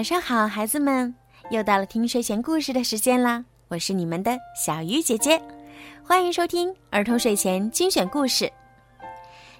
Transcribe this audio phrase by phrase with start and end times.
[0.00, 1.14] 晚上好，孩子们，
[1.50, 3.44] 又到了听睡前故事的时间啦！
[3.68, 5.38] 我是你们的小鱼姐姐，
[6.02, 8.50] 欢迎收听儿童睡前精选故事。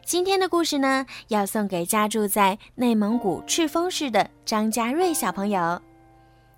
[0.03, 5.79] 今天的故事呢，要送给家住在内蒙古赤峰市的张家瑞小朋友。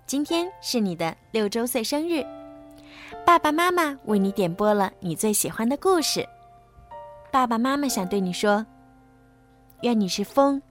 [0.07, 2.25] 今天是你的六周岁生日，
[3.25, 6.25] 爸爸妈妈为你点播了你最喜欢的故事。
[7.29, 8.65] 爸爸妈妈想对你说：
[9.81, 10.61] 愿你是风，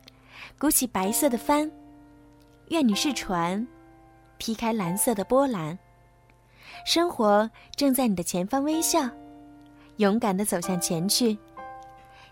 [0.59, 1.69] 鼓起白色的帆；
[2.73, 3.67] 愿你是船，
[4.39, 5.79] 劈开蓝色的波澜。
[6.87, 9.07] 生活正在你的前方微笑，
[9.99, 11.37] 勇敢的走向前去，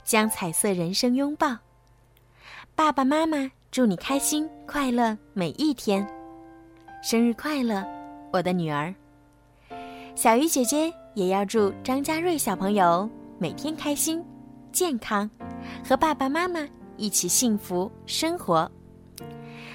[0.03, 1.59] 将彩色人生拥抱。
[2.75, 6.09] 爸爸妈妈祝你开心快乐每一天，
[7.03, 7.87] 生日快乐，
[8.33, 8.95] 我的女儿。
[10.15, 13.07] 小鱼姐姐也要祝张家瑞小朋友。
[13.39, 14.25] 每天开心、
[14.73, 15.31] 健康，
[15.87, 18.71] 和爸爸妈妈一起幸福生活。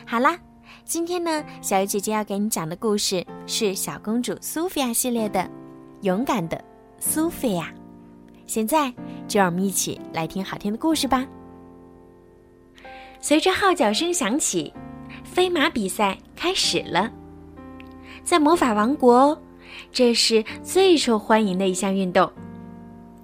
[0.08, 0.40] 好啦，
[0.86, 5.40] 今天呢，小鱼姐姐要给你讲的故事是小公主苏菲亚系列的
[6.02, 6.64] 《勇敢的
[7.00, 7.74] 苏菲亚》。
[8.46, 8.94] 现在
[9.28, 11.26] 就让我们一起来听好听的故事吧。
[13.20, 14.72] 随着号角声响起，
[15.24, 17.12] 飞马比赛开始了。
[18.24, 19.36] 在魔法王国，
[19.92, 22.32] 这是最受欢迎的一项运动。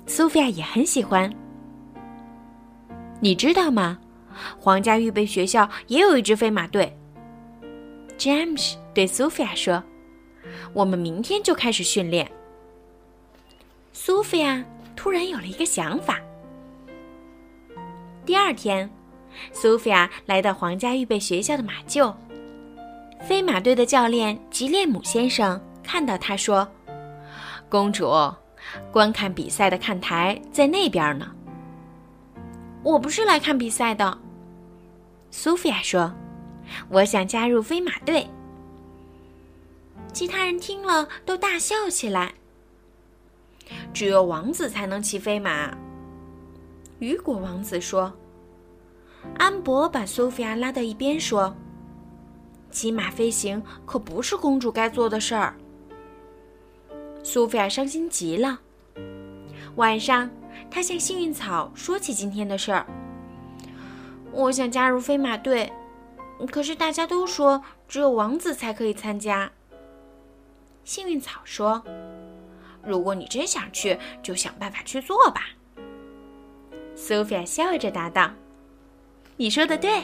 [0.08, 1.32] 苏菲亚也很喜欢。
[3.20, 4.00] 你知道吗？
[4.60, 6.92] 皇家预备学校也有一支飞马队。
[8.22, 9.84] 詹姆斯对苏菲亚说
[10.74, 12.32] ：“我们明天就开始训练。”
[13.94, 14.64] 苏菲亚
[14.96, 16.20] 突然有了一个想法。
[18.24, 18.88] 第二天，
[19.52, 22.14] 苏菲亚来到皇家预备学校的马厩。
[23.28, 26.68] 飞马队的教练吉列姆先生看到他说
[27.70, 28.08] ：“公主。”
[28.92, 31.32] 观看比赛的看台在那边呢。
[32.84, 34.16] 我不是来看比赛的，
[35.32, 36.14] 苏菲亚说
[36.90, 38.28] ：“我想加入飞马队。”
[40.14, 42.34] 其他人听了都大笑起来。
[43.94, 45.74] 只有王子才能骑飞马，
[47.00, 48.12] 雨果王子说。
[49.38, 51.56] 安博把苏菲亚拉到一边说
[52.72, 55.56] ：“骑马飞行可不是公主该做的事儿。”
[57.24, 58.60] 苏菲亚伤心极了。
[59.76, 60.30] 晚上，
[60.70, 62.86] 她向幸运草说起今天的事儿。
[64.32, 65.72] 我想加入飞马队，
[66.46, 69.52] 可是大家都说只有王子才可以参加。
[70.84, 71.84] 幸运草说
[72.84, 75.44] ：“如果你真想去，就想办法去做吧。”
[76.96, 78.32] 苏菲亚笑着答道
[79.38, 80.04] ：“你说的对。”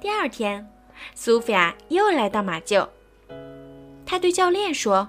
[0.00, 0.66] 第二天，
[1.14, 2.88] 苏菲亚又来到马厩。
[4.06, 5.08] 她对教练说：“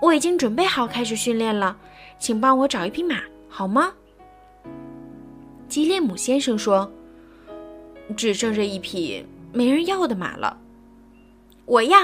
[0.00, 1.76] 我已经准备好开始训练了，
[2.18, 3.92] 请帮我找一匹马，好吗？”
[5.68, 6.90] 吉列姆先生说
[8.16, 10.56] ：“只剩下一匹没人要的马了。”
[11.66, 11.98] 我要。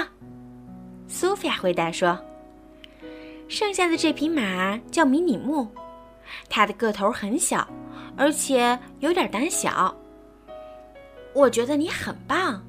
[1.07, 2.17] 苏菲亚回答说
[3.47, 5.67] ：“剩下的这匹马叫迷你木，
[6.49, 7.67] 它的个头很小，
[8.15, 9.93] 而且有点胆小。”
[11.33, 12.61] 我觉得你很棒，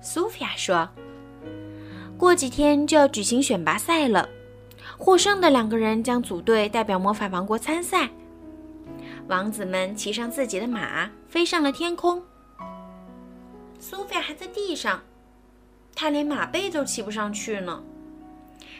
[0.00, 0.88] 苏菲亚说。
[2.16, 4.28] 过几天就要举行选拔赛了，
[4.96, 8.08] 获胜的两个人将组队代表魔法王国参赛。
[9.26, 12.22] 王子们骑上自己的马，飞上了天空。
[13.80, 15.02] 苏菲亚还在地上，
[15.94, 17.82] 她连马背都骑不上去呢。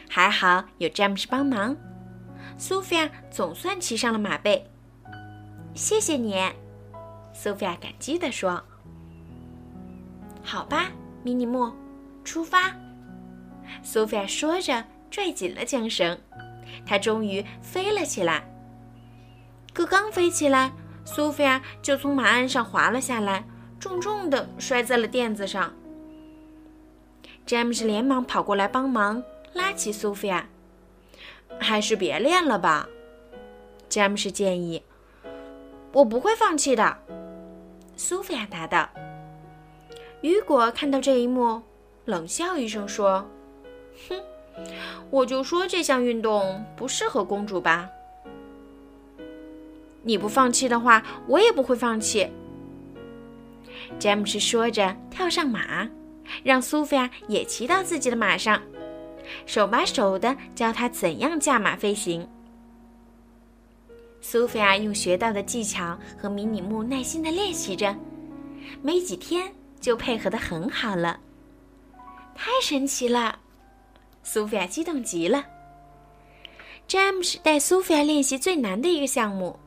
[0.07, 1.75] 还好有詹姆斯帮忙，
[2.57, 4.69] 苏菲亚总算骑上了马背。
[5.73, 6.39] 谢谢你，
[7.33, 8.63] 苏菲亚感激地说。
[10.43, 10.91] 好吧，
[11.23, 11.73] 迷你木，
[12.23, 12.71] 出发。
[13.81, 16.15] 苏菲亚说着，拽紧了缰绳，
[16.85, 18.47] 她终于飞了起来。
[19.75, 20.71] 可刚飞起来，
[21.03, 23.43] 苏菲亚就从马鞍上滑了下来，
[23.77, 25.73] 重重的摔在了垫子上。
[27.45, 29.21] 詹姆斯连忙跑过来帮忙，
[29.51, 30.47] 拉起苏菲亚。
[31.59, 32.87] 还是别练了吧，
[33.89, 34.81] 詹姆斯建议。
[35.91, 36.97] 我不会放弃的，
[37.97, 38.87] 苏菲亚答道。
[40.21, 41.61] 雨果看到这一幕，
[42.05, 43.29] 冷笑一声说。
[44.07, 44.23] 哼，
[45.09, 47.89] 我就说这项运动不适合公主吧。
[50.05, 52.29] 你不放弃的话，我也不会放弃。
[53.99, 55.89] 詹姆斯说着，跳上马，
[56.43, 58.61] 让苏菲亚也骑到自己的马上，
[59.45, 62.27] 手把手的教她怎样驾马飞行。
[64.21, 67.95] 苏菲亚用学到的技巧和迷你木耐心的练习着，
[68.81, 71.19] 没几天就配合的很好了。
[72.35, 73.39] 太神奇了！
[74.23, 75.45] 苏菲亚激动极了。
[76.87, 79.59] 詹姆斯带苏菲亚练习最难的一个项目：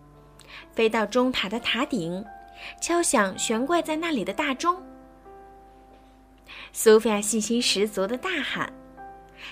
[0.79, 2.25] 飞到钟塔的塔顶，
[2.81, 4.81] 敲响悬挂在那里的大钟，
[6.73, 8.73] 苏菲亚信心十足的大喊：“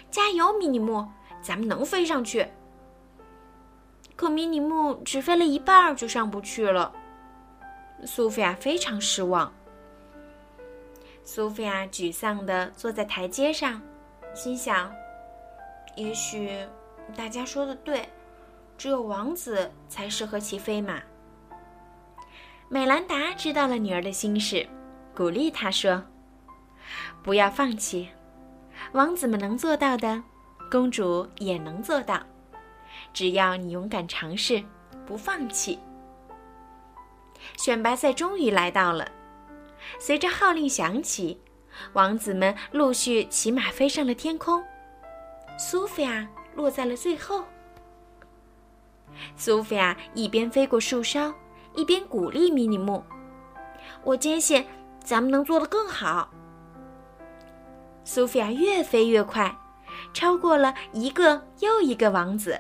[0.09, 1.05] 加油，米尼木，
[1.43, 2.47] 咱们能飞上去！”
[4.15, 6.93] 可米尼木只飞了一半就上不去了。
[8.05, 9.53] 苏菲亚非常失望。
[11.25, 13.83] 苏菲亚沮丧的坐在台阶上，
[14.33, 14.95] 心想
[15.97, 16.65] ：“也许
[17.17, 18.09] 大家说的对，
[18.79, 21.03] 只有王子才适合骑飞马。”
[22.69, 24.67] 美兰达知道了女儿的心事，
[25.15, 26.03] 鼓励她说
[27.23, 28.09] ：“不要放弃，
[28.91, 30.21] 王子们能做到的，
[30.69, 32.21] 公主也能做到。
[33.13, 34.61] 只要你勇敢尝试，
[35.07, 35.79] 不放弃。”
[37.57, 39.09] 选拔赛终于来到了，
[40.01, 41.41] 随着号令响起，
[41.93, 44.61] 王子们陆续骑马飞上了天空。
[45.57, 47.45] 苏菲亚落在了最后。
[49.37, 51.33] 苏菲亚一边飞过树梢。
[51.77, 53.05] 一边鼓励米尼木
[54.03, 54.67] ：“我坚信
[55.05, 56.31] 咱们能做得更好。”
[58.03, 59.57] 苏菲亚越飞越快，
[60.13, 62.59] 超过了一个又一个王子。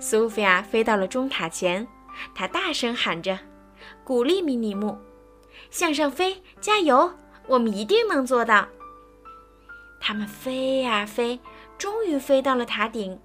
[0.00, 1.86] 苏菲亚飞到了钟塔前，
[2.34, 3.38] 她大声喊着，
[4.02, 4.96] 鼓励米尼木
[5.70, 7.12] ：“向上飞，加油！
[7.46, 8.66] 我们一定能做到。”
[10.00, 11.40] 他们飞呀飞，
[11.76, 13.18] 终于飞到了塔顶。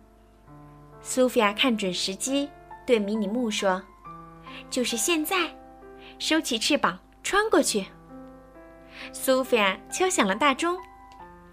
[1.01, 2.49] 苏菲亚看准时机，
[2.85, 3.81] 对米尼木说。
[4.69, 5.49] 就是现在，
[6.19, 7.85] 收起翅膀，穿过去。
[9.11, 10.77] 苏菲亚敲响了大钟，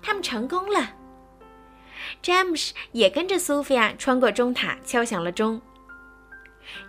[0.02, 0.90] 他们成功了。
[2.22, 5.60] 詹姆斯也跟着苏菲亚穿过钟塔，敲响了钟。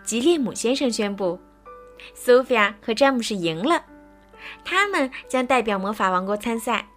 [0.04, 1.40] 吉列姆先生宣布，
[2.14, 3.84] 苏菲亚和詹姆斯赢了，
[4.64, 6.88] 他们将代表魔法王国参赛。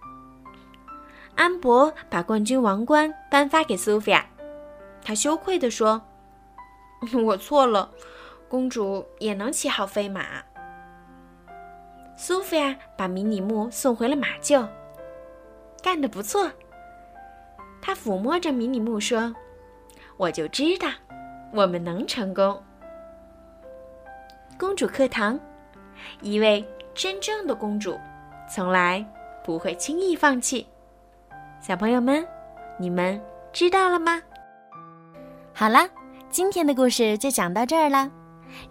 [1.35, 4.25] 安博把冠军王冠颁发给苏菲亚，
[5.03, 6.01] 他羞愧地说
[7.25, 7.91] ：“我错了。”
[8.55, 10.23] 公主也能骑好飞马。
[12.15, 14.65] 苏菲亚把迷你木送回了马厩，
[15.83, 16.49] 干得不错。
[17.81, 19.35] 她抚摸着迷你木说
[20.15, 20.87] ：“我就知道，
[21.51, 22.63] 我们能成功。”
[24.57, 25.37] 公主课堂，
[26.21, 27.99] 一位真正的公主，
[28.49, 29.05] 从来
[29.43, 30.65] 不会轻易放弃。
[31.59, 32.25] 小朋友们，
[32.79, 33.21] 你们
[33.51, 34.21] 知道了吗？
[35.53, 35.85] 好了，
[36.29, 38.09] 今天的故事就讲到这儿了。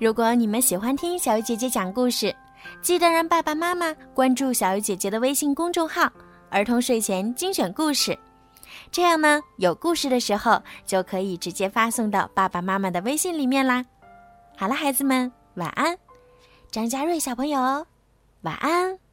[0.00, 2.35] 如果你们喜欢听小鱼姐姐讲故事，
[2.81, 6.11] 记得让爸爸妈妈关注小鱼姐姐的微信公众号
[6.50, 8.19] “儿童睡前精选故事”，
[8.91, 13.85] 这样呢，有故事的时候就可以直接发送到爸爸妈妈的微信里面啦。
[14.56, 15.97] 好了，孩子们，晚安。
[16.71, 17.87] 张佳瑞小朋友，
[18.43, 19.04] 晚安。